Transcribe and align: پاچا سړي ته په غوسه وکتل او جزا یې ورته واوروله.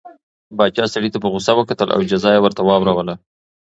پاچا 0.57 0.85
سړي 0.93 1.09
ته 1.13 1.17
په 1.23 1.27
غوسه 1.31 1.51
وکتل 1.55 1.87
او 1.95 1.99
جزا 2.11 2.31
یې 2.35 2.43
ورته 2.43 2.61
واوروله. 2.63 3.15